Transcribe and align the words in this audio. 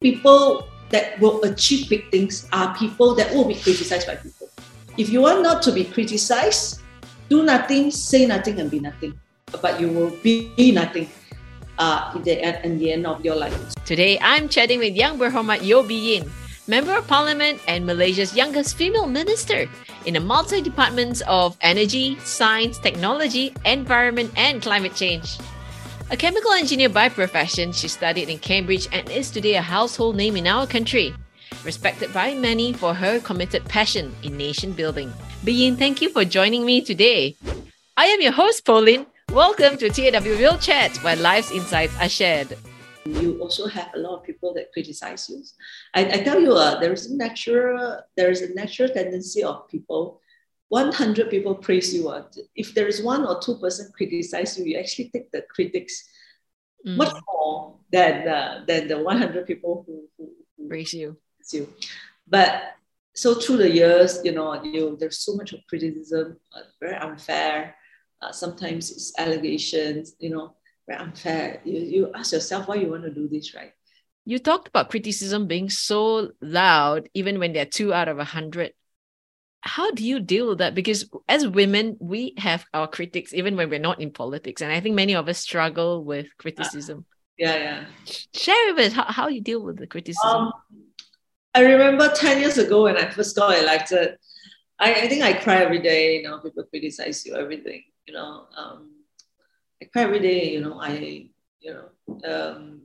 people 0.00 0.66
that 0.88 1.20
will 1.20 1.44
achieve 1.44 1.90
big 1.90 2.10
things 2.10 2.48
are 2.52 2.74
people 2.74 3.14
that 3.14 3.28
will 3.34 3.44
be 3.44 3.54
criticized 3.54 4.06
by 4.06 4.16
people. 4.16 4.48
If 4.96 5.10
you 5.10 5.20
want 5.20 5.42
not 5.42 5.60
to 5.68 5.72
be 5.72 5.84
criticized, 5.84 6.80
do 7.28 7.44
nothing, 7.44 7.90
say 7.90 8.24
nothing, 8.24 8.60
and 8.60 8.70
be 8.70 8.80
nothing. 8.80 9.12
But 9.60 9.78
you 9.78 9.92
will 9.92 10.16
be 10.24 10.72
nothing 10.72 11.06
uh, 11.78 12.12
in, 12.16 12.22
the, 12.22 12.64
in 12.64 12.78
the 12.78 12.92
end 12.92 13.06
of 13.06 13.22
your 13.22 13.36
life. 13.36 13.52
Today, 13.84 14.18
I'm 14.22 14.48
chatting 14.48 14.78
with 14.78 14.96
Yang 14.96 15.18
Berhormat 15.18 15.62
Yeo 15.62 15.82
Bee 15.82 16.16
Yin, 16.16 16.30
Member 16.66 16.96
of 16.96 17.06
Parliament 17.06 17.60
and 17.68 17.84
Malaysia's 17.84 18.34
youngest 18.34 18.76
female 18.76 19.06
minister 19.06 19.68
in 20.06 20.14
the 20.14 20.20
multi 20.20 20.62
departments 20.62 21.20
of 21.28 21.58
energy, 21.60 22.16
science, 22.24 22.78
technology, 22.78 23.52
environment, 23.66 24.32
and 24.36 24.62
climate 24.62 24.94
change. 24.94 25.36
A 26.12 26.16
chemical 26.16 26.50
engineer 26.50 26.88
by 26.88 27.08
profession, 27.08 27.70
she 27.70 27.86
studied 27.86 28.28
in 28.28 28.38
Cambridge 28.38 28.88
and 28.90 29.08
is 29.08 29.30
today 29.30 29.54
a 29.54 29.62
household 29.62 30.16
name 30.16 30.36
in 30.36 30.44
our 30.44 30.66
country, 30.66 31.14
respected 31.64 32.12
by 32.12 32.34
many 32.34 32.72
for 32.72 32.92
her 32.92 33.20
committed 33.20 33.64
passion 33.66 34.12
in 34.24 34.36
nation 34.36 34.72
building. 34.72 35.12
Bee 35.44 35.70
thank 35.76 36.02
you 36.02 36.10
for 36.10 36.24
joining 36.24 36.66
me 36.66 36.80
today. 36.80 37.36
I 37.96 38.06
am 38.06 38.20
your 38.20 38.32
host, 38.32 38.66
Pauline. 38.66 39.06
Welcome 39.30 39.76
to 39.78 39.88
TAW 39.88 40.18
Real 40.24 40.58
Chat, 40.58 40.96
where 41.04 41.14
life's 41.14 41.52
insights 41.52 41.96
are 42.00 42.08
shared. 42.08 42.58
You 43.04 43.38
also 43.40 43.68
have 43.68 43.90
a 43.94 43.98
lot 44.00 44.18
of 44.18 44.24
people 44.24 44.52
that 44.54 44.72
criticize 44.72 45.28
you. 45.30 45.44
I, 45.94 46.06
I 46.06 46.24
tell 46.24 46.40
you, 46.40 46.54
uh, 46.54 46.80
there 46.80 46.92
is 46.92 47.06
a 47.06 47.14
natural 47.14 48.00
there 48.16 48.32
is 48.32 48.42
a 48.42 48.52
natural 48.54 48.88
tendency 48.88 49.44
of 49.44 49.68
people 49.68 50.19
100 50.70 51.30
people 51.30 51.56
praise 51.56 51.92
you, 51.92 52.14
if 52.54 52.74
there 52.74 52.86
is 52.86 53.02
one 53.02 53.26
or 53.26 53.40
two 53.40 53.58
person 53.58 53.90
criticize 53.92 54.56
you, 54.56 54.64
you 54.64 54.78
actually 54.78 55.10
take 55.10 55.30
the 55.32 55.42
critics 55.50 56.08
mm. 56.86 56.96
much 56.96 57.12
more 57.26 57.76
than 57.90 58.28
uh, 58.28 58.64
than 58.68 58.86
the 58.86 58.96
100 58.96 59.46
people 59.48 59.82
who, 59.84 60.06
who, 60.16 60.30
who 60.56 60.68
praise 60.68 60.94
you. 60.94 61.16
you. 61.52 61.68
But 62.28 62.76
so 63.16 63.34
through 63.34 63.56
the 63.56 63.70
years, 63.70 64.20
you 64.22 64.30
know, 64.30 64.62
you 64.62 64.96
there's 64.98 65.18
so 65.18 65.34
much 65.34 65.52
of 65.52 65.58
criticism, 65.68 66.38
uh, 66.54 66.60
very 66.78 66.96
unfair. 66.96 67.74
Uh, 68.22 68.30
sometimes 68.30 68.92
it's 68.92 69.12
allegations, 69.18 70.14
you 70.20 70.30
know, 70.30 70.54
very 70.86 71.00
unfair. 71.00 71.60
You, 71.64 71.80
you 71.80 72.12
ask 72.14 72.32
yourself 72.32 72.68
why 72.68 72.76
you 72.76 72.90
want 72.90 73.02
to 73.02 73.10
do 73.10 73.26
this, 73.26 73.56
right? 73.56 73.72
You 74.24 74.38
talked 74.38 74.68
about 74.68 74.90
criticism 74.90 75.48
being 75.48 75.68
so 75.68 76.30
loud, 76.40 77.08
even 77.14 77.40
when 77.40 77.54
they're 77.54 77.66
two 77.66 77.92
out 77.92 78.06
of 78.06 78.20
a 78.20 78.24
hundred 78.24 78.72
how 79.62 79.90
do 79.92 80.04
you 80.04 80.20
deal 80.20 80.48
with 80.48 80.58
that? 80.58 80.74
Because 80.74 81.08
as 81.28 81.46
women, 81.46 81.96
we 82.00 82.34
have 82.38 82.64
our 82.72 82.88
critics 82.88 83.34
even 83.34 83.56
when 83.56 83.68
we're 83.68 83.78
not 83.78 84.00
in 84.00 84.10
politics. 84.10 84.62
And 84.62 84.72
I 84.72 84.80
think 84.80 84.94
many 84.94 85.14
of 85.14 85.28
us 85.28 85.38
struggle 85.38 86.04
with 86.04 86.26
criticism. 86.38 87.04
Yeah, 87.36 87.56
yeah. 87.56 87.84
Share 88.34 88.74
with 88.74 88.86
us 88.86 88.92
how, 88.92 89.04
how 89.04 89.28
you 89.28 89.40
deal 89.40 89.62
with 89.62 89.78
the 89.78 89.86
criticism. 89.86 90.30
Um, 90.30 90.52
I 91.54 91.62
remember 91.62 92.08
10 92.08 92.40
years 92.40 92.58
ago 92.58 92.84
when 92.84 92.96
I 92.96 93.10
first 93.10 93.36
got 93.36 93.58
elected, 93.58 94.16
I, 94.78 94.94
I 94.94 95.08
think 95.08 95.22
I 95.22 95.34
cry 95.34 95.56
every 95.56 95.80
day, 95.80 96.16
you 96.16 96.22
know, 96.22 96.38
people 96.38 96.64
criticize 96.64 97.24
you, 97.26 97.34
everything, 97.34 97.82
you 98.06 98.14
know. 98.14 98.46
Um, 98.56 98.92
I 99.82 99.86
cry 99.86 100.02
every 100.02 100.20
day, 100.20 100.52
you 100.52 100.60
know, 100.60 100.80
I, 100.80 101.28
you 101.60 101.74
know. 101.74 102.20
Um, 102.24 102.82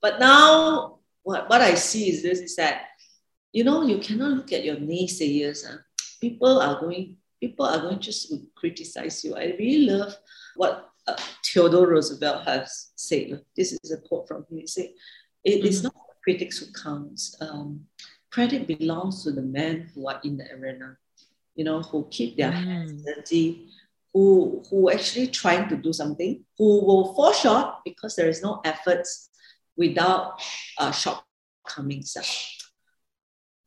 but 0.00 0.18
now 0.18 0.98
what, 1.22 1.48
what 1.48 1.60
I 1.60 1.74
see 1.74 2.10
is 2.10 2.22
this 2.22 2.40
is 2.40 2.56
that, 2.56 2.86
you 3.52 3.64
know, 3.64 3.82
you 3.82 3.98
cannot 3.98 4.32
look 4.32 4.52
at 4.52 4.64
your 4.64 4.76
naysayers. 4.76 5.66
Huh? 5.68 5.78
People 6.20 6.60
are 6.60 6.80
going 6.80 7.16
people 7.40 7.66
are 7.66 7.80
going 7.80 8.00
just 8.00 8.28
to 8.28 8.40
criticize 8.54 9.24
you. 9.24 9.34
I 9.34 9.54
really 9.58 9.86
love 9.86 10.16
what 10.54 10.90
uh, 11.06 11.16
Theodore 11.44 11.88
Roosevelt 11.88 12.44
has 12.44 12.92
said. 12.96 13.42
This 13.56 13.72
is 13.72 13.92
a 13.92 13.98
quote 13.98 14.26
from 14.26 14.46
him. 14.50 14.58
He 14.58 14.66
said, 14.66 14.90
"It 15.44 15.58
mm-hmm. 15.58 15.66
is 15.66 15.82
not 15.82 15.94
critics 16.24 16.58
who 16.58 16.66
counts. 16.72 17.36
Um, 17.40 17.86
credit 18.30 18.66
belongs 18.66 19.22
to 19.24 19.32
the 19.32 19.42
men 19.42 19.90
who 19.94 20.08
are 20.08 20.20
in 20.24 20.36
the 20.36 20.52
arena. 20.52 20.96
You 21.54 21.64
know, 21.64 21.82
who 21.82 22.06
keep 22.10 22.36
their 22.36 22.52
mm. 22.52 22.64
hands 22.64 23.04
dirty." 23.04 23.68
Who, 24.14 24.62
who 24.70 24.90
actually 24.90 25.26
trying 25.26 25.68
to 25.68 25.76
do 25.76 25.92
something, 25.92 26.42
who 26.56 26.86
will 26.86 27.12
fall 27.12 27.34
short 27.34 27.84
because 27.84 28.16
there 28.16 28.30
is 28.30 28.42
no 28.42 28.62
efforts 28.64 29.28
without 29.76 30.40
uh, 30.78 30.90
shortcomings. 30.90 32.16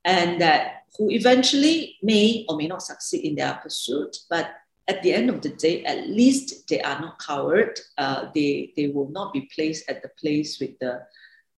And 0.05 0.41
that 0.41 0.83
who 0.97 1.09
eventually 1.09 1.97
may 2.01 2.45
or 2.47 2.57
may 2.57 2.67
not 2.67 2.81
succeed 2.81 3.25
in 3.25 3.35
their 3.35 3.55
pursuit, 3.55 4.17
but 4.29 4.51
at 4.87 5.03
the 5.03 5.13
end 5.13 5.29
of 5.29 5.41
the 5.41 5.49
day, 5.49 5.83
at 5.85 6.07
least 6.07 6.67
they 6.67 6.81
are 6.81 6.99
not 6.99 7.19
coward. 7.19 7.79
Uh, 7.97 8.25
they, 8.33 8.73
they 8.75 8.87
will 8.87 9.09
not 9.09 9.33
be 9.33 9.49
placed 9.53 9.89
at 9.89 10.01
the 10.01 10.09
place 10.19 10.59
with 10.59 10.77
the 10.79 11.01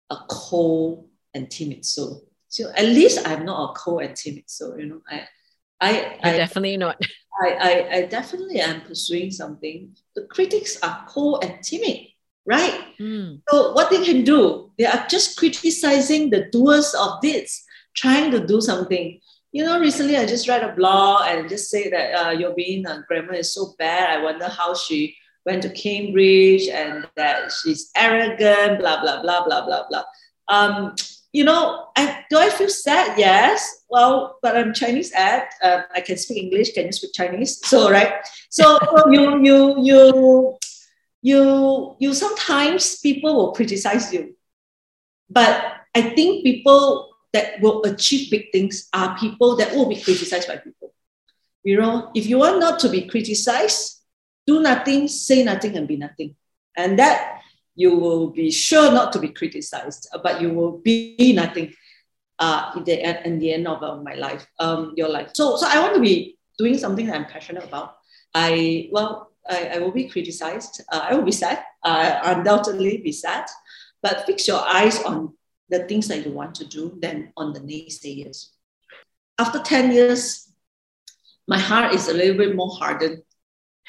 a 0.09 0.17
cold 0.27 1.07
and 1.33 1.49
timid 1.49 1.85
soul. 1.85 2.27
So 2.49 2.69
at 2.75 2.85
least 2.85 3.25
I'm 3.25 3.45
not 3.45 3.71
a 3.71 3.73
cold 3.73 4.01
and 4.03 4.15
timid 4.15 4.49
soul. 4.49 4.77
You 4.77 4.85
know, 4.87 5.01
I, 5.09 5.27
I, 5.79 6.19
I 6.21 6.37
definitely 6.37 6.77
not. 6.77 7.01
I, 7.41 7.49
I, 7.49 7.95
I 7.95 8.01
definitely 8.05 8.59
am 8.59 8.81
pursuing 8.81 9.31
something. 9.31 9.95
The 10.15 10.25
critics 10.25 10.77
are 10.83 11.05
cold 11.07 11.45
and 11.45 11.63
timid, 11.63 12.07
right? 12.45 12.77
Mm. 12.99 13.41
So 13.49 13.71
what 13.71 13.89
they 13.89 14.03
can 14.03 14.25
do, 14.25 14.71
they 14.77 14.85
are 14.85 15.07
just 15.09 15.37
criticizing 15.37 16.29
the 16.29 16.49
doers 16.51 16.93
of 16.93 17.21
this 17.21 17.63
trying 17.95 18.31
to 18.31 18.45
do 18.45 18.61
something. 18.61 19.19
You 19.51 19.65
know, 19.65 19.79
recently 19.79 20.15
I 20.15 20.25
just 20.25 20.47
read 20.47 20.63
a 20.63 20.73
blog 20.73 21.23
and 21.27 21.49
just 21.49 21.69
say 21.69 21.89
that 21.89 22.13
uh, 22.13 22.31
your 22.31 22.53
being 22.53 22.85
uh, 22.87 23.01
grammar 23.07 23.33
is 23.33 23.53
so 23.53 23.73
bad. 23.77 24.09
I 24.09 24.23
wonder 24.23 24.47
how 24.47 24.73
she 24.73 25.15
went 25.45 25.63
to 25.63 25.69
Cambridge 25.69 26.67
and 26.67 27.07
that 27.15 27.51
she's 27.51 27.91
arrogant, 27.95 28.79
blah, 28.79 29.01
blah, 29.01 29.21
blah, 29.21 29.43
blah, 29.45 29.65
blah, 29.65 29.87
blah. 29.89 30.03
Um, 30.47 30.95
you 31.33 31.43
know, 31.45 31.87
I, 31.95 32.25
do 32.29 32.37
I 32.37 32.49
feel 32.49 32.69
sad? 32.69 33.17
Yes. 33.17 33.83
Well, 33.89 34.37
but 34.41 34.57
I'm 34.57 34.73
Chinese 34.73 35.11
at, 35.13 35.53
uh, 35.63 35.83
I 35.93 36.01
can 36.01 36.17
speak 36.17 36.43
English. 36.43 36.73
Can 36.73 36.85
you 36.85 36.91
speak 36.91 37.11
Chinese? 37.13 37.65
So, 37.65 37.89
right. 37.89 38.13
So, 38.49 38.77
you, 39.11 39.43
you, 39.43 39.75
you, 39.81 40.57
you, 41.21 41.95
you 41.99 42.13
sometimes 42.13 42.99
people 42.99 43.35
will 43.35 43.51
criticize 43.53 44.13
you. 44.13 44.35
But 45.29 45.63
I 45.95 46.01
think 46.01 46.43
people 46.43 47.10
that 47.33 47.61
will 47.61 47.83
achieve 47.83 48.29
big 48.29 48.51
things 48.51 48.89
are 48.93 49.17
people 49.17 49.55
that 49.55 49.73
will 49.73 49.87
be 49.87 49.99
criticized 49.99 50.47
by 50.47 50.57
people. 50.57 50.93
You 51.63 51.79
know, 51.79 52.11
if 52.15 52.25
you 52.25 52.39
want 52.39 52.59
not 52.59 52.79
to 52.79 52.89
be 52.89 53.07
criticized, 53.07 54.01
do 54.47 54.61
nothing, 54.61 55.07
say 55.07 55.43
nothing, 55.43 55.77
and 55.77 55.87
be 55.87 55.97
nothing. 55.97 56.35
And 56.75 56.97
that 56.99 57.41
you 57.75 57.95
will 57.95 58.31
be 58.31 58.51
sure 58.51 58.91
not 58.91 59.13
to 59.13 59.19
be 59.19 59.29
criticized, 59.29 60.09
but 60.23 60.41
you 60.41 60.53
will 60.53 60.79
be 60.79 61.33
nothing 61.35 61.73
uh, 62.39 62.71
in, 62.75 62.83
the, 62.83 63.27
in 63.27 63.39
the 63.39 63.53
end 63.53 63.67
of 63.67 63.81
uh, 63.83 63.95
my 63.97 64.15
life, 64.15 64.45
um, 64.59 64.93
your 64.97 65.09
life. 65.09 65.29
So, 65.33 65.55
so 65.57 65.67
I 65.69 65.79
want 65.79 65.95
to 65.95 66.01
be 66.01 66.37
doing 66.57 66.77
something 66.77 67.05
that 67.05 67.15
I'm 67.15 67.25
passionate 67.25 67.63
about. 67.63 67.95
I, 68.33 68.89
well, 68.91 69.31
I, 69.47 69.67
I 69.75 69.77
will 69.79 69.91
be 69.91 70.09
criticized. 70.09 70.81
Uh, 70.91 71.07
I 71.09 71.15
will 71.15 71.23
be 71.23 71.31
sad, 71.31 71.63
I 71.83 72.33
undoubtedly 72.33 72.97
be 72.97 73.11
sad, 73.11 73.45
but 74.01 74.25
fix 74.25 74.47
your 74.47 74.59
eyes 74.59 75.01
on 75.03 75.33
the 75.71 75.85
things 75.85 76.07
that 76.09 76.25
you 76.25 76.31
want 76.31 76.53
to 76.55 76.65
do 76.65 76.97
than 77.01 77.31
on 77.37 77.53
the 77.53 77.59
naysayers. 77.61 78.49
After 79.39 79.59
10 79.59 79.91
years, 79.91 80.51
my 81.47 81.57
heart 81.57 81.95
is 81.95 82.07
a 82.07 82.13
little 82.13 82.37
bit 82.37 82.55
more 82.55 82.69
hardened 82.69 83.23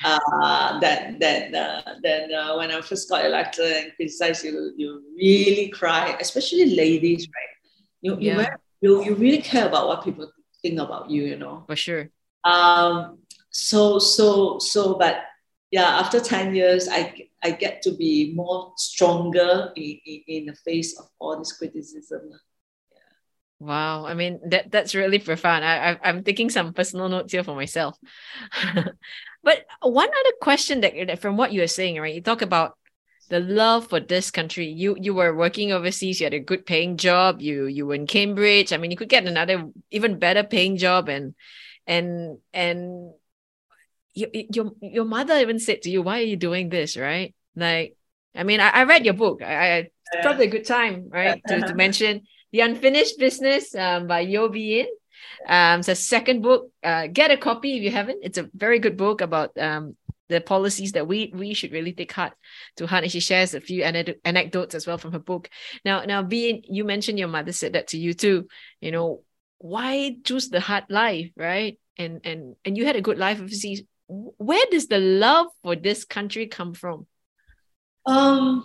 uh, 0.05 0.81
than, 0.81 1.19
than, 1.19 1.55
uh, 1.55 1.95
than 2.03 2.33
uh, 2.33 2.57
when 2.57 2.71
I 2.71 2.81
first 2.81 3.11
got 3.11 3.25
elected 3.25 3.71
and 3.77 3.93
criticized. 3.97 4.45
You, 4.45 4.73
you 4.77 5.03
really 5.17 5.69
cry, 5.69 6.17
especially 6.21 6.75
ladies, 6.75 7.29
right? 7.29 7.71
You, 8.01 8.17
yeah. 8.21 8.57
you, 8.81 9.03
you, 9.03 9.05
you 9.05 9.15
really 9.17 9.43
care 9.43 9.67
about 9.67 9.89
what 9.89 10.05
people 10.05 10.31
think 10.63 10.79
about 10.79 11.11
you, 11.11 11.25
you 11.25 11.37
know? 11.37 11.65
For 11.67 11.77
sure. 11.77 12.09
Um, 12.45 13.19
so, 13.51 13.99
so, 13.99 14.59
so, 14.59 14.95
but 14.95 15.23
yeah, 15.71 15.99
after 15.99 16.21
10 16.21 16.55
years, 16.55 16.89
I, 16.89 17.29
I 17.43 17.51
get 17.51 17.83
to 17.83 17.93
be 17.93 18.33
more 18.35 18.73
stronger 18.77 19.73
in, 19.77 19.99
in, 20.07 20.23
in 20.29 20.47
the 20.47 20.55
face 20.55 20.99
of 20.99 21.07
all 21.19 21.39
this 21.39 21.53
criticism. 21.53 22.21
Yeah. 22.31 22.37
Wow, 23.63 24.07
I 24.07 24.15
mean 24.15 24.41
that 24.51 24.73
that's 24.73 24.93
really 24.93 25.21
profound. 25.21 25.65
I, 25.65 25.97
I 26.03 26.09
am 26.09 26.25
taking 26.25 26.51
some 26.51 26.73
personal 26.73 27.09
notes 27.09 27.33
here 27.33 27.45
for 27.45 27.55
myself. 27.55 27.97
but 29.45 29.65
one 29.81 30.09
other 30.09 30.35
question 30.41 30.81
that, 30.81 31.21
from 31.21 31.37
what 31.37 31.53
you 31.53 31.61
were 31.61 31.69
saying, 31.69 32.01
right? 32.01 32.13
You 32.13 32.21
talk 32.21 32.43
about 32.43 32.77
the 33.29 33.39
love 33.39 33.87
for 33.87 34.01
this 34.01 34.33
country. 34.33 34.67
You 34.67 34.97
you 35.01 35.15
were 35.15 35.33
working 35.33 35.71
overseas. 35.71 36.19
You 36.19 36.27
had 36.27 36.35
a 36.35 36.41
good 36.41 36.67
paying 36.67 36.97
job. 36.97 37.41
You 37.41 37.67
you 37.67 37.87
were 37.87 37.95
in 37.95 38.09
Cambridge. 38.09 38.73
I 38.73 38.79
mean, 38.79 38.91
you 38.91 38.97
could 38.97 39.09
get 39.09 39.27
another 39.27 39.71
even 39.93 40.19
better 40.19 40.43
paying 40.43 40.77
job, 40.77 41.09
and 41.09 41.35
and 41.87 42.39
and 42.53 43.13
your, 44.13 44.29
your 44.33 44.73
your 44.83 45.05
mother 45.05 45.39
even 45.39 45.61
said 45.61 45.83
to 45.83 45.91
you, 45.91 46.03
"Why 46.03 46.19
are 46.19 46.27
you 46.27 46.37
doing 46.37 46.69
this?" 46.69 46.97
Right? 46.97 47.33
Like, 47.57 47.97
I 48.35 48.45
mean, 48.45 48.61
I, 48.61 48.69
I 48.71 48.85
read 48.85 49.05
your 49.05 49.15
book. 49.15 49.43
I, 49.43 49.55
I 49.55 49.91
yeah. 50.15 50.23
probably 50.23 50.47
a 50.47 50.51
good 50.51 50.67
time, 50.67 51.09
right, 51.11 51.41
to, 51.49 51.61
to 51.61 51.75
mention 51.85 52.23
the 52.53 52.61
Unfinished 52.61 53.19
Business 53.19 53.75
um, 53.75 54.07
by 54.07 54.21
Yeo 54.21 54.49
Bee 54.49 54.77
Yin. 54.77 54.87
Um, 55.47 55.81
it's 55.81 55.89
a 55.89 55.95
second 55.95 56.43
book. 56.43 56.71
Uh, 56.83 57.07
get 57.07 57.31
a 57.31 57.37
copy 57.37 57.77
if 57.77 57.83
you 57.83 57.91
haven't. 57.91 58.21
It's 58.23 58.39
a 58.39 58.49
very 58.55 58.79
good 58.79 58.97
book 58.97 59.21
about 59.21 59.57
um, 59.59 59.97
the 60.29 60.41
policies 60.41 60.93
that 60.93 61.07
we 61.07 61.33
we 61.35 61.55
should 61.55 61.73
really 61.73 61.93
take 61.93 62.13
heart 62.13 62.33
to 62.77 62.87
heart. 62.87 63.05
And 63.05 63.13
she 63.13 63.21
shares 63.21 63.55
a 63.55 63.61
few 63.61 63.83
anecdotes 63.83 64.75
as 64.75 64.87
well 64.87 64.99
from 64.99 65.13
her 65.13 65.19
book. 65.19 65.49
Now, 65.85 66.05
now, 66.05 66.23
being 66.23 66.63
you 66.69 66.85
mentioned 66.85 67.19
your 67.19 67.29
mother 67.29 67.53
said 67.53 67.75
that 67.75 67.89
to 67.89 67.99
you 67.99 68.15
too. 68.15 68.49
You 68.81 68.93
know, 68.93 69.23
why 69.59 70.17
choose 70.25 70.49
the 70.49 70.61
hard 70.61 70.85
life, 70.89 71.31
right? 71.37 71.79
And 71.97 72.21
and 72.25 72.57
and 72.65 72.77
you 72.77 72.85
had 72.85 72.97
a 72.97 73.03
good 73.03 73.19
life 73.19 73.41
overseas. 73.41 73.83
Where 74.09 74.67
does 74.71 74.89
the 74.89 74.99
love 74.99 75.47
for 75.63 75.75
this 75.75 76.05
country 76.05 76.47
come 76.47 76.75
from? 76.75 77.07
Um, 78.07 78.65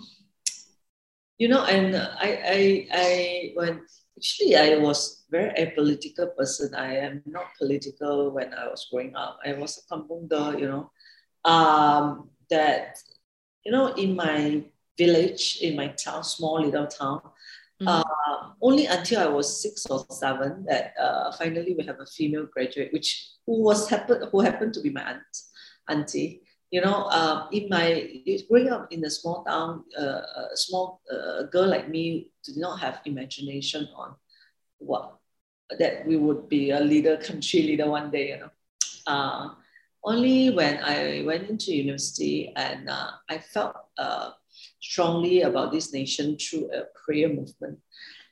you 1.38 1.48
know, 1.48 1.64
and 1.64 1.96
I 1.96 2.28
I 2.44 2.88
I 2.92 3.52
when 3.54 3.82
actually 4.16 4.56
I 4.56 4.76
was 4.76 5.24
very 5.30 5.50
apolitical 5.54 6.34
person. 6.36 6.74
I 6.74 6.96
am 6.96 7.22
not 7.26 7.54
political 7.58 8.30
when 8.32 8.52
I 8.52 8.66
was 8.66 8.88
growing 8.90 9.14
up. 9.14 9.38
I 9.44 9.52
was 9.54 9.78
a 9.78 9.94
kampung 9.94 10.28
girl, 10.28 10.58
you 10.58 10.68
know. 10.68 10.90
Um, 11.44 12.30
that 12.50 12.98
you 13.64 13.72
know, 13.72 13.94
in 13.94 14.16
my 14.16 14.64
village, 14.96 15.58
in 15.62 15.76
my 15.76 15.88
town, 15.88 16.24
small 16.24 16.60
little 16.64 16.86
town, 16.86 17.20
mm-hmm. 17.80 17.88
uh, 17.88 18.50
only 18.60 18.86
until 18.86 19.20
I 19.20 19.28
was 19.28 19.62
six 19.62 19.86
or 19.86 20.04
seven 20.10 20.64
that 20.66 20.94
uh, 21.00 21.30
finally 21.32 21.74
we 21.78 21.84
have 21.86 22.00
a 22.00 22.06
female 22.06 22.46
graduate, 22.46 22.92
which 22.92 23.30
who 23.46 23.62
was 23.62 23.88
happen 23.88 24.28
who 24.32 24.40
happened 24.40 24.74
to 24.74 24.80
be 24.80 24.90
my 24.90 25.02
aunt, 25.02 25.34
auntie. 25.88 26.42
You 26.70 26.82
know, 26.82 27.04
uh, 27.10 27.46
in 27.50 27.68
my 27.70 28.22
growing 28.48 28.68
up 28.68 28.92
in 28.92 29.04
a 29.04 29.10
small 29.10 29.42
town, 29.44 29.84
uh, 29.98 30.20
a 30.52 30.56
small 30.56 31.00
uh, 31.10 31.44
girl 31.44 31.66
like 31.66 31.88
me 31.88 32.28
did 32.44 32.58
not 32.58 32.80
have 32.80 33.00
imagination 33.06 33.88
on 33.96 34.14
what 34.78 35.16
that 35.78 36.06
we 36.06 36.16
would 36.16 36.48
be 36.48 36.70
a 36.70 36.80
leader, 36.80 37.16
country 37.22 37.62
leader 37.62 37.88
one 37.88 38.10
day. 38.10 38.28
You 38.28 38.38
know, 38.38 38.50
uh, 39.06 39.48
only 40.04 40.50
when 40.50 40.78
I 40.82 41.22
went 41.24 41.48
into 41.48 41.74
university 41.74 42.52
and 42.54 42.88
uh, 42.88 43.10
I 43.28 43.38
felt 43.38 43.74
uh, 43.98 44.30
strongly 44.80 45.42
about 45.42 45.72
this 45.72 45.92
nation 45.92 46.36
through 46.36 46.70
a 46.72 46.84
prayer 47.04 47.28
movement 47.28 47.78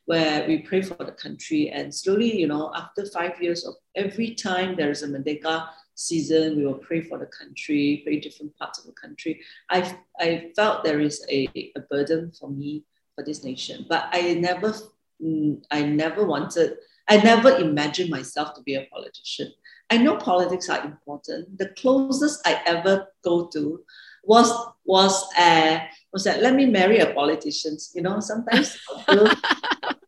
where 0.06 0.46
we 0.46 0.58
pray 0.58 0.82
for 0.82 1.02
the 1.04 1.12
country 1.12 1.68
and 1.70 1.92
slowly, 1.92 2.38
you 2.38 2.46
know, 2.46 2.72
after 2.74 3.04
five 3.06 3.42
years 3.42 3.66
of 3.66 3.74
every 3.96 4.34
time 4.34 4.76
there 4.76 4.90
is 4.90 5.02
a 5.02 5.08
Merdeka 5.08 5.68
season, 5.96 6.56
we 6.56 6.64
will 6.64 6.74
pray 6.74 7.00
for 7.00 7.18
the 7.18 7.26
country, 7.26 8.02
pray 8.04 8.20
different 8.20 8.56
parts 8.56 8.78
of 8.78 8.86
the 8.86 8.92
country. 8.92 9.40
I 9.68 9.96
I 10.20 10.52
felt 10.54 10.84
there 10.84 11.00
is 11.00 11.26
a, 11.28 11.48
a 11.76 11.80
burden 11.90 12.32
for 12.38 12.48
me 12.48 12.84
for 13.14 13.24
this 13.24 13.42
nation, 13.42 13.86
but 13.88 14.08
I 14.12 14.34
never 14.34 14.72
mm, 15.20 15.60
I 15.70 15.82
never 15.82 16.24
wanted 16.24 16.76
I 17.08 17.18
never 17.18 17.56
imagined 17.56 18.10
myself 18.10 18.54
to 18.54 18.62
be 18.62 18.74
a 18.74 18.86
politician. 18.92 19.52
I 19.90 19.98
know 19.98 20.16
politics 20.16 20.68
are 20.68 20.84
important. 20.84 21.58
The 21.58 21.68
closest 21.70 22.46
I 22.46 22.60
ever 22.66 23.06
go 23.22 23.46
to 23.48 23.84
was 24.24 24.52
was 24.84 25.24
uh, 25.38 25.78
was 26.12 26.24
that 26.24 26.42
let 26.42 26.54
me 26.54 26.66
marry 26.66 26.98
a 26.98 27.14
politician. 27.14 27.78
You 27.94 28.02
know, 28.02 28.20
sometimes 28.20 28.76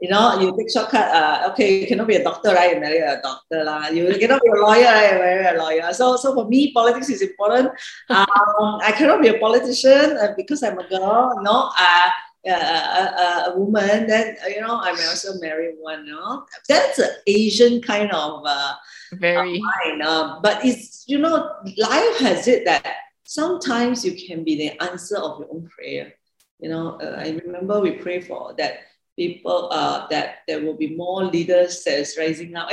you 0.00 0.10
know, 0.10 0.38
you 0.38 0.54
take 0.56 0.70
shortcut, 0.70 1.08
uh, 1.14 1.48
okay, 1.50 1.80
you 1.80 1.86
cannot 1.86 2.06
be 2.06 2.16
a 2.16 2.22
doctor, 2.22 2.52
right? 2.52 2.74
You 2.74 2.80
marry 2.80 2.98
a 2.98 3.20
doctor. 3.22 3.64
La. 3.64 3.88
You 3.88 4.14
cannot 4.18 4.42
be 4.42 4.50
a 4.50 4.60
lawyer, 4.60 4.84
right? 4.84 5.12
You 5.12 5.18
marry 5.18 5.56
a 5.56 5.58
lawyer. 5.58 5.92
So 5.94 6.16
so 6.16 6.34
for 6.34 6.46
me, 6.46 6.72
politics 6.72 7.08
is 7.08 7.22
important. 7.22 7.70
Um, 8.08 8.78
I 8.82 8.92
cannot 8.92 9.20
be 9.20 9.28
a 9.28 9.38
politician 9.38 10.16
uh, 10.16 10.32
because 10.36 10.62
I'm 10.62 10.78
a 10.78 10.88
girl. 10.88 11.38
No, 11.42 11.70
uh, 11.78 12.10
a, 12.46 12.50
a, 12.50 13.50
a, 13.50 13.58
woman, 13.58 14.06
then 14.06 14.36
you 14.48 14.60
know 14.60 14.80
I 14.80 14.92
may 14.92 15.06
also 15.06 15.38
marry 15.40 15.74
one. 15.78 16.06
You 16.06 16.14
know? 16.14 16.46
That's 16.68 16.98
an 16.98 17.10
Asian 17.26 17.82
kind 17.82 18.10
of 18.12 18.42
uh, 18.46 18.74
very 19.12 19.60
mind. 19.60 20.02
Uh, 20.02 20.40
but 20.42 20.64
it's 20.64 21.04
you 21.06 21.18
know 21.18 21.52
life 21.76 22.18
has 22.18 22.48
it 22.48 22.64
that 22.64 22.96
sometimes 23.24 24.04
you 24.04 24.14
can 24.14 24.44
be 24.44 24.56
the 24.56 24.82
answer 24.82 25.16
of 25.18 25.40
your 25.40 25.48
own 25.50 25.68
prayer. 25.68 26.14
You 26.60 26.70
know, 26.70 26.98
uh, 27.00 27.16
I 27.18 27.40
remember 27.44 27.80
we 27.80 27.92
pray 27.92 28.20
for 28.20 28.54
that 28.56 28.78
people 29.16 29.68
uh, 29.72 30.06
that 30.08 30.38
there 30.46 30.62
will 30.62 30.76
be 30.76 30.94
more 30.94 31.24
leaders 31.24 31.82
that's 31.84 32.18
rising 32.18 32.54
up. 32.56 32.68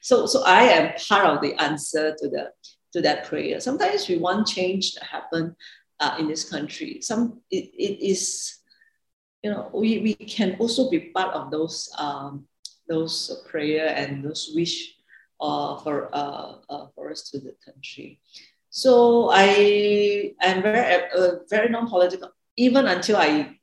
So 0.00 0.26
so 0.26 0.44
I 0.44 0.62
am 0.64 0.94
part 1.08 1.26
of 1.26 1.40
the 1.42 1.54
answer 1.60 2.14
to 2.14 2.28
the 2.28 2.52
to 2.92 3.00
that 3.02 3.24
prayer. 3.24 3.60
Sometimes 3.60 4.08
we 4.08 4.18
want 4.18 4.46
change 4.46 4.92
to 4.94 5.04
happen 5.04 5.56
uh, 6.00 6.16
in 6.18 6.28
this 6.28 6.48
country. 6.48 7.00
Some 7.00 7.40
it, 7.50 7.70
it 7.74 8.00
is 8.00 8.58
you 9.42 9.50
know, 9.50 9.70
we, 9.72 9.98
we 10.00 10.14
can 10.14 10.56
also 10.58 10.90
be 10.90 10.98
part 11.14 11.34
of 11.34 11.50
those 11.50 11.90
um, 11.98 12.46
those 12.88 13.44
prayer 13.48 13.94
and 13.94 14.24
those 14.24 14.52
wish 14.54 14.94
uh, 15.40 15.76
for 15.78 16.08
uh, 16.12 16.54
uh, 16.68 16.86
for 16.94 17.10
us 17.10 17.30
to 17.30 17.38
the 17.38 17.54
country. 17.64 18.20
So 18.70 19.30
I 19.32 20.34
am 20.42 20.62
very 20.62 21.04
uh, 21.16 21.36
very 21.48 21.68
non-political 21.68 22.30
even 22.56 22.86
until 22.86 23.16
I 23.16 23.57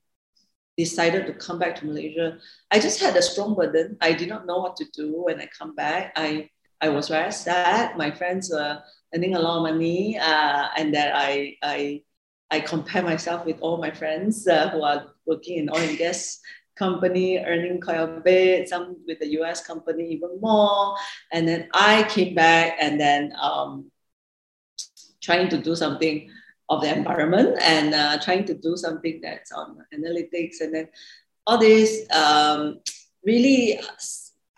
decided 0.77 1.25
to 1.27 1.33
come 1.33 1.59
back 1.59 1.75
to 1.77 1.85
Malaysia. 1.85 2.37
I 2.71 2.79
just 2.79 2.99
had 2.99 3.15
a 3.15 3.21
strong 3.21 3.55
burden. 3.55 3.97
I 4.01 4.13
did 4.13 4.29
not 4.29 4.45
know 4.45 4.59
what 4.59 4.75
to 4.77 4.85
do 4.93 5.23
when 5.23 5.39
I 5.39 5.47
come 5.57 5.75
back. 5.75 6.13
I 6.15 6.49
I 6.81 6.89
was 6.89 7.07
very 7.07 7.31
sad. 7.31 7.97
My 7.97 8.11
friends 8.11 8.49
were 8.51 8.83
earning 9.13 9.35
a 9.35 9.39
lot 9.39 9.57
of 9.57 9.63
money, 9.63 10.17
uh, 10.19 10.67
and 10.77 10.93
that 10.93 11.15
I 11.15 11.55
I 11.63 12.03
I 12.51 12.59
compare 12.59 13.03
myself 13.03 13.45
with 13.45 13.59
all 13.61 13.77
my 13.77 13.91
friends 13.91 14.47
uh, 14.47 14.69
who 14.69 14.83
are 14.83 15.13
working 15.25 15.57
in 15.57 15.69
oil 15.69 15.77
and 15.77 15.97
gas 15.97 16.39
company, 16.75 17.39
earning 17.39 17.79
quite 17.81 17.99
a 17.99 18.21
bit, 18.23 18.69
some 18.69 18.97
with 19.07 19.19
the 19.19 19.27
US 19.39 19.65
company 19.65 20.09
even 20.11 20.39
more. 20.41 20.95
And 21.31 21.47
then 21.47 21.69
I 21.73 22.03
came 22.03 22.35
back 22.35 22.77
and 22.79 22.99
then 22.99 23.33
um, 23.41 23.89
trying 25.21 25.49
to 25.49 25.57
do 25.57 25.75
something 25.75 26.29
of 26.69 26.81
the 26.81 26.95
environment 26.95 27.57
and 27.61 27.93
uh, 27.93 28.17
trying 28.19 28.45
to 28.45 28.53
do 28.53 28.75
something 28.75 29.19
that's 29.21 29.51
on 29.51 29.77
analytics 29.93 30.61
and 30.61 30.73
then 30.73 30.87
all 31.45 31.57
this 31.57 32.09
um, 32.11 32.79
really 33.23 33.79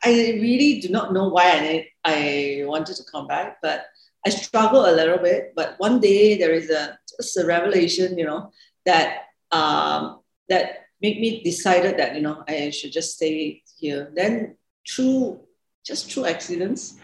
I 0.03 0.37
really 0.39 0.79
do 0.79 0.89
not 0.89 1.13
know 1.13 1.27
why 1.29 1.43
I, 1.45 1.87
I 2.05 2.65
wanted 2.65 2.95
to 2.97 3.03
come 3.11 3.27
back, 3.27 3.57
but 3.61 3.85
I 4.25 4.29
struggle 4.29 4.85
a 4.85 4.93
little 4.95 5.17
bit, 5.17 5.53
but 5.55 5.75
one 5.79 5.99
day 5.99 6.37
there 6.37 6.53
is 6.53 6.69
a 6.69 6.97
just 7.09 7.37
a 7.37 7.45
revelation, 7.45 8.17
you 8.17 8.25
know, 8.25 8.51
that 8.85 9.23
um, 9.51 10.19
that 10.49 10.85
made 11.01 11.19
me 11.19 11.41
decided 11.43 11.97
that 11.97 12.15
you 12.15 12.21
know 12.21 12.43
I 12.47 12.69
should 12.69 12.91
just 12.91 13.15
stay 13.15 13.63
here. 13.77 14.11
Then 14.13 14.57
through 14.87 15.41
just 15.85 16.11
through 16.11 16.25
accidents, 16.25 16.95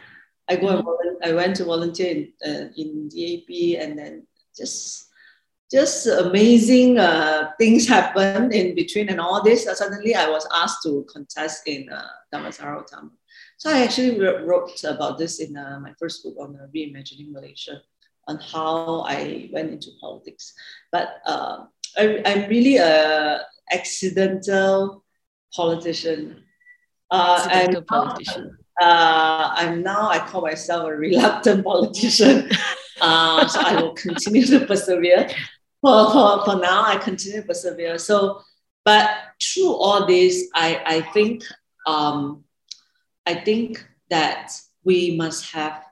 I 0.48 0.58
go 0.58 0.68
and 0.70 0.84
mm-hmm. 0.84 1.30
I 1.30 1.34
went 1.34 1.56
to 1.58 1.66
volunteer 1.66 2.12
in, 2.12 2.34
uh, 2.46 2.68
in 2.78 3.10
DAP, 3.10 3.82
and 3.82 3.98
then 3.98 4.28
just 4.56 5.10
just 5.72 6.06
amazing 6.06 7.00
uh, 7.00 7.52
things 7.58 7.88
happened 7.88 8.54
in 8.54 8.76
between 8.76 9.10
and 9.10 9.20
all 9.20 9.42
this. 9.42 9.66
Uh, 9.66 9.74
suddenly, 9.74 10.14
I 10.14 10.30
was 10.30 10.48
asked 10.54 10.84
to 10.84 11.04
contest 11.12 11.68
in 11.68 11.90
uh, 11.90 12.08
Utama. 12.32 13.10
So 13.58 13.72
I 13.72 13.84
actually 13.84 14.20
wrote 14.20 14.84
about 14.84 15.18
this 15.18 15.40
in 15.40 15.58
uh, 15.58 15.80
my 15.82 15.94
first 15.98 16.24
book 16.24 16.36
on 16.40 16.56
uh, 16.56 16.68
reimagining 16.76 17.32
Malaysia, 17.32 17.82
on 18.28 18.38
how 18.38 19.02
I 19.08 19.50
went 19.52 19.72
into 19.72 19.90
politics. 20.00 20.54
But 20.92 21.22
uh, 21.26 21.66
I, 21.98 22.22
am 22.26 22.50
really 22.50 22.78
a 22.78 23.42
accidental 23.72 25.04
politician. 25.56 26.44
Uh, 27.10 27.40
accidental 27.46 27.82
politician. 27.84 28.58
Uh, 28.82 29.54
I'm 29.54 29.84
now 29.84 30.10
I 30.10 30.20
call 30.20 30.42
myself 30.42 30.88
a 30.90 30.96
reluctant 30.96 31.64
politician. 31.64 32.50
uh, 33.04 33.48
so 33.48 33.60
I 33.60 33.82
will 33.82 33.94
continue 33.94 34.46
to 34.46 34.66
persevere. 34.66 35.30
For, 35.82 36.12
for, 36.12 36.46
for 36.46 36.56
now, 36.56 36.84
I 36.86 36.96
continue 36.98 37.42
to 37.42 37.48
persevere. 37.48 37.98
So, 37.98 38.42
but 38.86 39.10
through 39.42 39.74
all 39.74 40.08
this, 40.08 40.50
I, 40.56 40.82
I 40.86 41.02
think 41.14 41.44
um, 41.86 42.46
I 43.26 43.36
think 43.36 43.86
that 44.10 44.54
we 44.86 45.18
must 45.18 45.52
have 45.52 45.84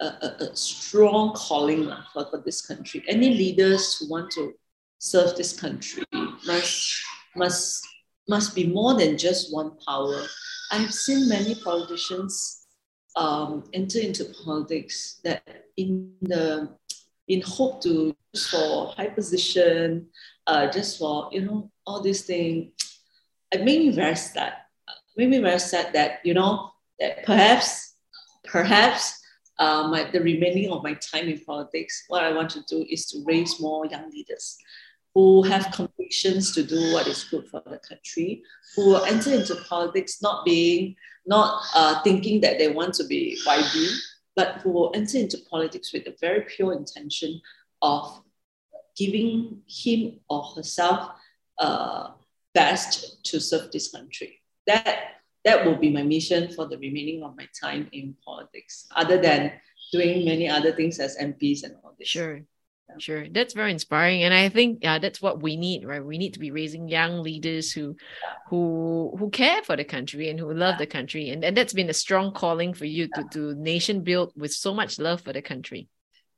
a, 0.00 0.06
a, 0.06 0.36
a 0.40 0.56
strong 0.56 1.34
calling 1.34 1.92
for, 2.12 2.26
for 2.30 2.42
this 2.44 2.64
country. 2.64 3.04
Any 3.08 3.34
leaders 3.34 3.98
who 3.98 4.08
want 4.08 4.30
to 4.32 4.54
serve 4.98 5.36
this 5.36 5.58
country 5.58 6.04
must 6.46 7.02
must 7.36 7.86
must 8.28 8.54
be 8.54 8.66
more 8.66 8.94
than 8.94 9.18
just 9.18 9.52
one 9.52 9.72
power. 9.86 10.22
I've 10.70 10.92
seen 10.92 11.28
many 11.28 11.54
politicians 11.54 12.57
um, 13.18 13.64
enter 13.74 13.98
into 13.98 14.24
politics 14.44 15.20
that 15.24 15.66
in 15.76 16.12
the 16.22 16.70
in 17.26 17.42
hope 17.42 17.82
to 17.82 18.14
just 18.34 18.50
for 18.50 18.94
high 18.96 19.08
position, 19.08 20.06
uh, 20.46 20.70
just 20.70 20.98
for 20.98 21.28
you 21.32 21.42
know 21.42 21.70
all 21.86 22.00
these 22.00 22.22
things. 22.22 22.72
It 23.50 23.64
made 23.64 23.80
me 23.80 23.90
very 23.92 24.14
sad 24.14 24.52
made 25.18 25.30
me 25.30 25.38
very 25.38 25.58
sad 25.58 25.92
that 25.92 26.20
you 26.24 26.32
know 26.32 26.70
that 27.00 27.24
perhaps 27.26 27.96
perhaps 28.44 29.20
uh, 29.58 29.88
my, 29.88 30.08
the 30.10 30.20
remaining 30.20 30.70
of 30.70 30.84
my 30.84 30.94
time 30.94 31.28
in 31.28 31.40
politics, 31.40 32.04
what 32.06 32.22
I 32.22 32.32
want 32.32 32.48
to 32.50 32.62
do 32.68 32.86
is 32.88 33.06
to 33.06 33.24
raise 33.26 33.60
more 33.60 33.84
young 33.86 34.08
leaders 34.10 34.56
who 35.18 35.42
have 35.42 35.72
convictions 35.72 36.52
to 36.52 36.62
do 36.62 36.92
what 36.92 37.08
is 37.08 37.24
good 37.24 37.44
for 37.48 37.60
the 37.66 37.78
country, 37.78 38.40
who 38.76 38.86
will 38.86 39.04
enter 39.04 39.32
into 39.32 39.56
politics 39.68 40.22
not 40.22 40.44
being, 40.44 40.94
not 41.26 41.60
uh, 41.74 42.00
thinking 42.04 42.40
that 42.40 42.56
they 42.56 42.68
want 42.68 42.94
to 42.94 43.02
be 43.02 43.36
YB, 43.44 43.98
but 44.36 44.58
who 44.60 44.70
will 44.70 44.92
enter 44.94 45.18
into 45.18 45.36
politics 45.50 45.92
with 45.92 46.06
a 46.06 46.14
very 46.20 46.42
pure 46.42 46.72
intention 46.72 47.40
of 47.82 48.22
giving 48.96 49.60
him 49.66 50.20
or 50.30 50.44
herself 50.54 51.10
uh, 51.58 52.10
best 52.54 53.24
to 53.24 53.40
serve 53.40 53.72
this 53.72 53.90
country. 53.90 54.40
That 54.68 55.18
that 55.44 55.66
will 55.66 55.78
be 55.78 55.90
my 55.90 56.04
mission 56.04 56.52
for 56.52 56.68
the 56.68 56.78
remaining 56.78 57.24
of 57.24 57.36
my 57.36 57.48
time 57.60 57.88
in 57.90 58.14
politics, 58.24 58.86
other 58.94 59.20
than 59.20 59.50
doing 59.90 60.24
many 60.24 60.48
other 60.48 60.70
things 60.70 61.00
as 61.00 61.18
MPs 61.18 61.64
and 61.64 61.74
all 61.82 61.96
this. 61.98 62.06
Sure. 62.06 62.40
Sure, 62.96 63.28
that's 63.28 63.54
very 63.54 63.70
inspiring, 63.70 64.22
and 64.24 64.34
I 64.34 64.48
think 64.48 64.78
yeah, 64.82 64.98
that's 64.98 65.20
what 65.20 65.42
we 65.42 65.56
need, 65.56 65.84
right? 65.84 66.04
We 66.04 66.18
need 66.18 66.34
to 66.34 66.40
be 66.40 66.50
raising 66.50 66.88
young 66.88 67.22
leaders 67.22 67.70
who, 67.70 67.96
who, 68.46 69.14
who 69.18 69.30
care 69.30 69.62
for 69.62 69.76
the 69.76 69.84
country 69.84 70.30
and 70.30 70.40
who 70.40 70.52
love 70.52 70.78
the 70.78 70.86
country, 70.86 71.30
and, 71.30 71.44
and 71.44 71.56
that's 71.56 71.72
been 71.72 71.90
a 71.90 71.94
strong 71.94 72.32
calling 72.32 72.74
for 72.74 72.86
you 72.86 73.06
to 73.08 73.24
to 73.24 73.54
nation 73.54 74.02
build 74.02 74.32
with 74.36 74.52
so 74.52 74.74
much 74.74 74.98
love 74.98 75.20
for 75.20 75.32
the 75.32 75.42
country. 75.42 75.88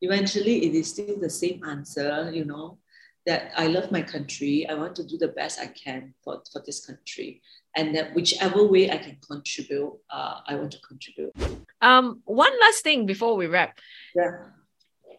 Eventually, 0.03 0.67
it 0.67 0.75
is 0.75 0.91
still 0.91 1.19
the 1.21 1.31
same 1.31 1.63
answer, 1.65 2.31
you 2.33 2.45
know, 2.45 2.79
that 3.27 3.53
I 3.57 3.69
love 3.69 3.93
my 3.93 4.03
country. 4.03 4.67
I 4.69 4.75
want 4.75 4.97
to 4.97 5.07
do 5.07 5.17
the 5.17 5.29
best 5.29 5.61
I 5.61 5.69
can 5.69 6.15
for 6.25 6.43
for 6.53 6.63
this 6.67 6.85
country, 6.85 7.41
and 7.77 7.95
that 7.95 8.13
whichever 8.15 8.67
way 8.67 8.91
I 8.91 8.99
can 8.99 9.17
contribute, 9.27 9.95
uh, 10.11 10.41
I 10.47 10.57
want 10.57 10.73
to 10.73 10.81
contribute. 10.81 11.33
Um, 11.81 12.21
one 12.25 12.53
last 12.61 12.83
thing 12.83 13.07
before 13.07 13.37
we 13.37 13.47
wrap. 13.47 13.79
Yeah 14.15 14.60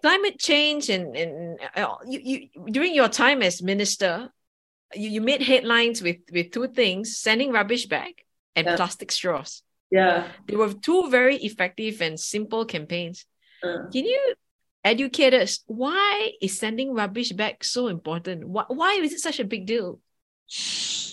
climate 0.01 0.39
change 0.39 0.89
and, 0.89 1.15
and 1.15 1.60
uh, 1.75 1.96
you, 2.08 2.20
you 2.24 2.72
during 2.72 2.93
your 2.96 3.10
time 3.10 3.41
as 3.41 3.62
minister 3.62 4.29
you, 4.93 5.10
you 5.10 5.22
made 5.22 5.41
headlines 5.41 6.01
with 6.01 6.17
with 6.31 6.51
two 6.51 6.67
things 6.67 7.17
sending 7.17 7.51
rubbish 7.51 7.86
back 7.86 8.25
and 8.55 8.65
yeah. 8.67 8.75
plastic 8.75 9.12
straws. 9.12 9.63
Yeah. 9.89 10.27
They 10.48 10.55
were 10.55 10.74
two 10.74 11.10
very 11.10 11.38
effective 11.38 12.01
and 12.01 12.20
simple 12.20 12.65
campaigns. 12.65 13.25
Uh. 13.63 13.86
can 13.93 14.05
you 14.05 14.34
educate 14.84 15.36
us 15.36 15.60
why 15.67 16.31
is 16.41 16.58
sending 16.58 16.93
rubbish 16.93 17.31
back 17.31 17.63
so 17.63 17.88
important? 17.88 18.48
Why, 18.48 18.65
why 18.67 18.93
is 18.93 19.13
it 19.13 19.20
such 19.20 19.39
a 19.39 19.46
big 19.46 19.65
deal? 19.67 20.00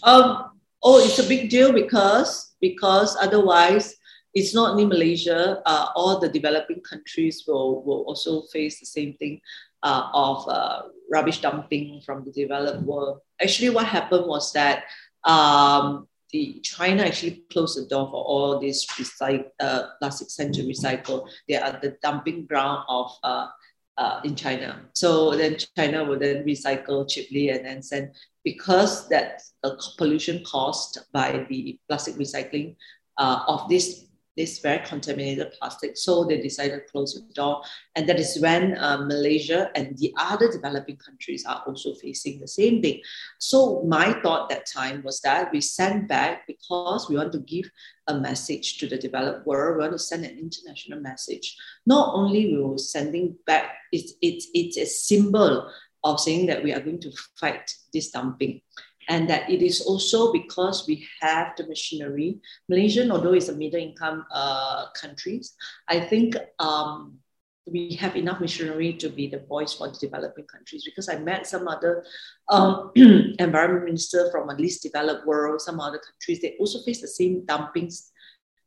Um 0.03 0.51
oh 0.83 0.99
it's 1.05 1.19
a 1.19 1.29
big 1.29 1.51
deal 1.51 1.73
because 1.73 2.55
because 2.61 3.17
otherwise 3.21 3.95
it's 4.39 4.55
not 4.55 4.71
only 4.71 4.87
Malaysia, 4.87 5.61
uh, 5.67 5.87
all 5.95 6.21
the 6.21 6.29
developing 6.29 6.81
countries 6.81 7.45
will, 7.47 7.83
will 7.83 8.03
also 8.07 8.43
face 8.53 8.79
the 8.79 8.87
same 8.87 9.15
thing 9.15 9.41
uh, 9.83 10.09
of 10.15 10.49
uh, 10.49 10.83
rubbish 11.11 11.41
dumping 11.41 12.01
from 12.07 12.25
the 12.25 12.33
developed 12.33 12.83
world. 12.83 13.21
Actually, 13.43 13.71
what 13.71 13.87
happened 13.87 14.27
was 14.27 14.53
that 14.53 14.85
um, 15.25 16.07
the 16.31 16.61
China 16.63 17.03
actually 17.03 17.43
closed 17.51 17.79
the 17.79 17.89
door 17.89 18.07
for 18.07 18.23
all 18.23 18.61
these 18.61 18.87
recycle, 18.87 19.51
uh, 19.61 19.89
plastic 19.99 20.31
sent 20.31 20.55
to 20.55 20.63
recycle. 20.63 21.29
They 21.49 21.57
are 21.57 21.79
the 21.81 21.97
dumping 22.03 22.47
ground 22.47 22.85
of 22.89 23.11
uh, 23.23 23.49
uh, 23.97 24.21
in 24.25 24.37
China. 24.37 24.83
So 24.95 25.35
then 25.35 25.57
China 25.77 26.05
will 26.05 26.19
then 26.19 26.45
recycle 26.45 27.09
cheaply 27.11 27.51
and 27.51 27.67
then 27.67 27.83
send 27.83 28.15
because 28.45 29.09
that 29.09 29.43
the 29.63 29.77
pollution 29.99 30.45
caused 30.45 31.01
by 31.13 31.47
the 31.49 31.79
plastic 31.89 32.15
recycling 32.15 32.77
uh, 33.19 33.43
of 33.49 33.69
this 33.69 34.08
this 34.39 34.61
very 34.61 34.79
contaminated 34.87 35.53
plastic. 35.59 35.97
So 35.97 36.25
they 36.25 36.41
decided 36.41 36.87
to 36.87 36.93
close 36.93 37.15
the 37.15 37.35
door. 37.35 37.61
And 37.97 38.09
that 38.09 38.21
is 38.21 38.39
when 38.41 38.79
uh, 38.79 38.99
Malaysia 38.99 39.71
and 39.75 39.99
the 39.99 40.15
other 40.17 40.51
developing 40.51 40.97
countries 40.97 41.45
are 41.45 41.65
also 41.67 41.95
facing 41.95 42.39
the 42.39 42.47
same 42.47 42.81
thing. 42.81 43.01
So 43.39 43.83
my 43.83 44.13
thought 44.23 44.49
that 44.49 44.65
time 44.67 45.03
was 45.03 45.21
that 45.23 45.51
we 45.53 45.61
send 45.61 46.07
back 46.07 46.47
because 46.47 47.09
we 47.09 47.17
want 47.17 47.33
to 47.33 47.41
give 47.41 47.69
a 48.07 48.15
message 48.15 48.79
to 48.79 48.87
the 48.87 48.97
developed 48.97 49.45
world. 49.45 49.77
We 49.77 49.81
want 49.83 49.93
to 49.93 49.99
send 49.99 50.25
an 50.25 50.39
international 50.39 51.01
message. 51.01 51.57
Not 51.85 52.15
only 52.15 52.55
we 52.55 52.63
were 52.63 52.79
sending 52.79 53.37
back, 53.45 53.73
it's, 53.91 54.13
it's, 54.23 54.47
it's 54.55 54.79
a 54.79 54.87
symbol 54.87 55.69
of 56.05 56.21
saying 56.21 56.47
that 56.47 56.63
we 56.63 56.73
are 56.73 56.81
going 56.81 57.01
to 57.01 57.11
fight 57.37 57.75
this 57.93 58.13
dumping 58.13 58.61
and 59.09 59.29
that 59.29 59.51
it 59.51 59.63
is 59.63 59.81
also 59.81 60.33
because 60.33 60.87
we 60.87 61.07
have 61.21 61.57
the 61.57 61.67
machinery. 61.67 62.39
Malaysian, 62.69 63.11
although 63.11 63.33
it's 63.33 63.49
a 63.49 63.57
middle 63.57 63.81
income 63.81 64.25
uh, 64.33 64.87
country, 64.93 65.43
I 65.89 66.01
think 66.01 66.37
um, 66.59 67.19
we 67.67 67.95
have 67.95 68.17
enough 68.17 68.41
machinery 68.41 68.93
to 68.95 69.09
be 69.09 69.29
the 69.29 69.41
voice 69.41 69.75
for 69.75 69.89
the 69.89 69.99
developing 69.99 70.47
countries 70.47 70.85
because 70.85 71.09
I 71.09 71.19
met 71.19 71.47
some 71.47 71.69
other 71.69 72.05
um, 72.49 72.93
environment 72.97 73.85
minister 73.85 74.31
from 74.31 74.51
a 74.51 74.55
least 74.55 74.83
developed 74.83 75.27
world, 75.27 75.61
some 75.61 75.81
other 75.81 75.99
countries, 75.99 76.41
they 76.41 76.57
also 76.61 76.83
face 76.83 77.01
the 77.01 77.09
same 77.09 77.43
dumpings 77.47 78.11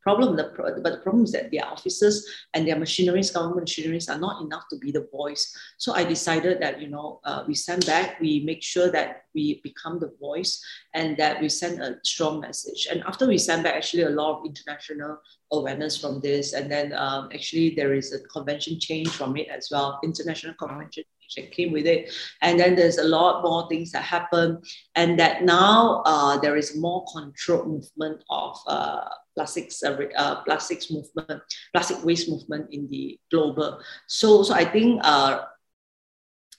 problem. 0.02 0.36
The 0.36 0.46
pro- 0.46 0.82
but 0.82 0.92
the 0.92 1.00
problem 1.00 1.24
is 1.24 1.32
that 1.32 1.52
their 1.52 1.66
officers 1.66 2.28
and 2.54 2.68
their 2.68 2.78
machineries, 2.78 3.32
government 3.32 3.62
machineries, 3.62 4.10
are 4.10 4.20
not 4.20 4.42
enough 4.42 4.66
to 4.70 4.78
be 4.78 4.92
the 4.92 5.08
voice. 5.12 5.56
So 5.78 5.94
I 5.94 6.04
decided 6.04 6.62
that 6.62 6.82
you 6.82 6.90
know 6.90 7.20
uh, 7.24 7.44
we 7.48 7.56
send 7.56 7.86
back, 7.86 8.20
we 8.20 8.42
make 8.46 8.64
sure 8.64 8.92
that 8.92 9.24
we 9.34 9.62
become 9.64 10.00
the 10.00 10.12
voice, 10.20 10.64
and 10.94 11.18
that 11.18 11.42
we 11.42 11.50
send 11.50 11.82
a 11.82 11.98
strong 12.04 12.40
message. 12.40 12.88
And 12.92 13.04
after 13.04 13.28
we 13.28 13.38
send 13.38 13.64
back, 13.64 13.76
actually 13.76 14.04
a 14.04 14.10
lot 14.10 14.40
of 14.40 14.46
international 14.46 15.18
awareness 15.52 16.00
from 16.00 16.20
this, 16.22 16.54
and 16.54 16.72
then 16.72 16.94
um, 16.94 17.30
actually 17.34 17.76
there 17.76 17.94
is 17.94 18.14
a 18.14 18.20
convention 18.28 18.80
change 18.80 19.10
from 19.10 19.38
it 19.38 19.48
as 19.50 19.70
well, 19.72 20.00
international 20.04 20.54
convention 20.56 21.04
that 21.36 21.52
came 21.52 21.72
with 21.72 21.86
it. 21.86 22.14
And 22.42 22.60
then 22.60 22.76
there's 22.76 22.98
a 22.98 23.04
lot 23.04 23.44
more 23.44 23.68
things 23.70 23.92
that 23.92 24.04
happen, 24.04 24.62
and 24.96 25.20
that 25.20 25.44
now 25.44 26.04
uh, 26.06 26.38
there 26.40 26.58
is 26.58 26.76
more 26.76 27.06
controlled 27.12 27.68
movement 27.68 28.24
of 28.30 28.58
uh, 28.68 29.08
plastics, 29.36 29.82
uh, 29.84 30.42
plastics 30.44 30.92
movement, 30.92 31.42
plastic 31.74 32.04
waste 32.04 32.30
movement 32.30 32.68
in 32.72 32.90
the 32.90 33.20
global. 33.30 33.80
So, 34.08 34.44
so 34.44 34.54
I 34.54 34.66
think, 34.66 35.02
uh, 35.04 35.46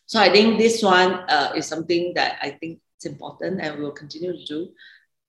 so 0.07 0.21
I 0.21 0.31
think 0.31 0.59
this 0.59 0.83
one 0.83 1.25
uh, 1.29 1.53
is 1.57 1.67
something 1.67 2.13
that 2.15 2.39
I 2.43 2.51
think 2.51 2.81
it's 2.97 3.07
important, 3.07 3.61
and 3.61 3.79
we 3.79 3.85
will 3.85 3.93
continue 3.93 4.33
to 4.33 4.45
do. 4.45 4.69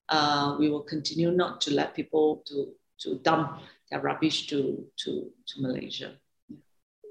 Uh, 0.09 0.55
we 0.59 0.69
will 0.69 0.83
continue 0.83 1.31
not 1.31 1.61
to 1.61 1.73
let 1.73 1.95
people 1.95 2.43
to 2.47 2.73
to 2.99 3.19
dump 3.19 3.61
their 3.89 4.01
rubbish 4.01 4.47
to 4.47 4.85
to 4.97 5.31
to 5.47 5.61
Malaysia 5.61 6.19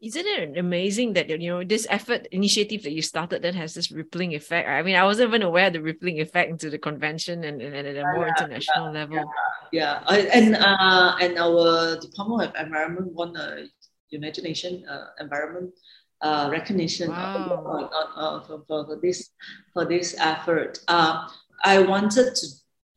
isn't 0.02 0.26
it 0.26 0.58
amazing 0.58 1.12
that 1.12 1.30
you 1.30 1.48
know 1.48 1.62
this 1.62 1.86
effort 1.88 2.26
initiative 2.32 2.82
that 2.82 2.90
you 2.90 3.00
started 3.00 3.40
that 3.42 3.54
has 3.54 3.72
this 3.72 3.92
rippling 3.92 4.34
effect 4.34 4.68
i 4.68 4.82
mean 4.82 4.96
i 4.96 5.04
wasn't 5.04 5.26
even 5.28 5.42
aware 5.42 5.68
of 5.68 5.72
the 5.72 5.80
rippling 5.80 6.20
effect 6.20 6.50
into 6.50 6.68
the 6.68 6.78
convention 6.78 7.44
and, 7.44 7.62
and, 7.62 7.74
at 7.74 7.96
a 7.96 8.02
more 8.14 8.26
yeah, 8.26 8.34
international 8.36 8.86
yeah, 8.86 9.00
level 9.00 9.32
yeah, 9.72 10.02
yeah. 10.10 10.28
and 10.34 10.56
uh, 10.56 11.14
and 11.20 11.38
our 11.38 11.96
department 12.00 12.50
of 12.50 12.66
environment 12.66 13.12
won 13.12 13.34
a 13.36 13.64
united 14.10 14.42
nations 14.42 14.84
uh, 14.88 15.06
environment 15.20 15.72
uh, 16.20 16.48
recognition 16.50 17.10
wow. 17.10 17.62
on, 17.66 17.84
on, 17.84 17.90
on, 18.16 18.44
for, 18.44 18.84
for, 18.86 18.98
this 19.00 19.30
for 19.72 19.84
this 19.84 20.16
effort 20.18 20.80
uh, 20.88 21.28
i 21.62 21.78
wanted 21.78 22.34
to 22.34 22.46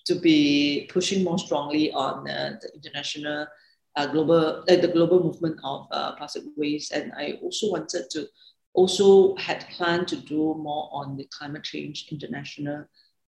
to 0.06 0.16
be 0.16 0.90
pushing 0.94 1.24
more 1.24 1.38
strongly 1.38 1.92
on 1.92 2.30
uh, 2.30 2.58
the 2.62 2.70
international 2.76 3.48
uh, 3.96 4.08
global 4.08 4.64
uh, 4.70 4.75
the 4.75 4.88
global 4.88 5.24
movement 5.24 5.60
of 5.64 5.88
uh, 5.92 6.16
plastic 6.16 6.44
waste, 6.58 6.92
and 6.92 7.12
I 7.18 7.40
also 7.42 7.72
wanted 7.72 8.10
to 8.12 8.28
also 8.74 9.36
had 9.38 9.66
planned 9.70 10.08
to 10.10 10.18
do 10.18 10.56
more 10.56 10.90
on 10.92 11.16
the 11.16 11.28
climate 11.38 11.64
change 11.64 12.08
international 12.12 12.86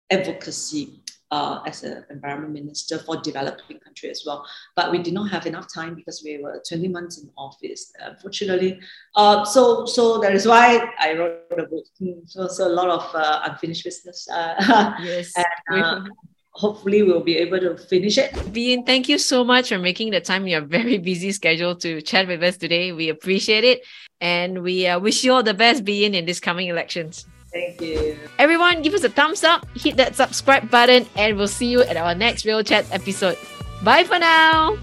advocacy 0.10 1.02
uh, 1.32 1.60
as 1.66 1.84
an 1.84 2.06
environment 2.10 2.54
minister 2.54 2.98
for 3.00 3.18
developing 3.22 3.80
country 3.80 4.10
as 4.10 4.24
well. 4.26 4.46
But 4.76 4.92
we 4.92 5.00
did 5.00 5.14
not 5.14 5.30
have 5.30 5.46
enough 5.46 5.68
time 5.74 5.96
because 5.96 6.22
we 6.24 6.38
were 6.42 6.62
20 6.68 6.88
months 6.88 7.22
in 7.22 7.30
office, 7.38 7.92
unfortunately. 8.00 8.80
Uh, 9.16 9.44
so, 9.44 9.86
so 9.86 10.20
that 10.20 10.34
is 10.34 10.48
why 10.48 10.80
I 11.00 11.14
wrote 11.18 11.52
a 11.52 11.66
book. 11.66 11.86
Hmm, 12.00 12.26
so, 12.26 12.48
so 12.48 12.68
a 12.68 12.70
lot 12.70 12.90
of 12.90 13.16
uh, 13.16 13.42
unfinished 13.46 13.84
business. 13.84 14.28
Uh, 14.30 14.94
yes. 15.04 15.34
and, 15.36 15.84
uh, 15.84 16.02
hopefully 16.58 17.04
we'll 17.04 17.22
be 17.22 17.38
able 17.38 17.60
to 17.60 17.78
finish 17.78 18.18
it. 18.18 18.34
Bee 18.52 18.72
Yin, 18.72 18.84
thank 18.84 19.08
you 19.08 19.20
so 19.20 19.44
much 19.44 19.70
for 19.70 19.78
making 19.78 20.10
the 20.10 20.20
time 20.20 20.42
in 20.44 20.50
your 20.50 20.62
very 20.62 20.98
busy 21.10 21.32
schedule 21.32 21.76
to 21.78 22.02
chat 22.02 22.28
with 22.28 22.44
us 22.44 22.58
today. 22.58 22.92
We 22.92 23.10
appreciate 23.10 23.64
it. 23.64 23.86
And 24.20 24.64
we 24.64 24.88
uh, 24.88 25.00
wish 25.00 25.24
you 25.24 25.34
all 25.34 25.44
the 25.44 25.54
best, 25.54 25.86
Bee 25.86 26.04
Yin, 26.04 26.16
in 26.16 26.26
this 26.26 26.40
coming 26.40 26.68
elections. 26.68 27.28
Thank 27.54 27.80
you. 27.80 28.18
Everyone, 28.40 28.82
give 28.82 28.94
us 28.96 29.04
a 29.04 29.10
thumbs 29.10 29.44
up, 29.44 29.66
hit 29.78 29.98
that 29.98 30.16
subscribe 30.16 30.70
button, 30.70 31.06
and 31.16 31.38
we'll 31.38 31.48
see 31.48 31.68
you 31.68 31.82
at 31.82 31.96
our 31.96 32.16
next 32.16 32.44
Real 32.44 32.64
Chat 32.64 32.86
episode. 32.92 33.38
Bye 33.84 34.04
for 34.04 34.18
now. 34.18 34.78